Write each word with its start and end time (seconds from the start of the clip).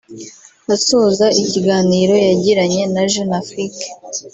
Asoza 0.75 1.25
ikiganiro 1.41 2.13
yagiranye 2.27 2.81
na 2.93 3.01
Jeune 3.11 3.35
Afrique 3.41 3.83